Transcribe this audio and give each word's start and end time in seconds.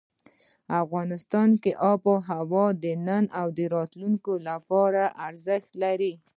افغانستان 0.83 1.49
کې 1.61 1.71
آب 1.91 1.99
وهوا 2.09 2.65
د 2.83 2.85
نن 3.07 3.25
او 3.39 3.47
راتلونکي 3.75 4.33
لپاره 4.47 5.03
ارزښت 5.27 5.69
لري. 5.83 6.13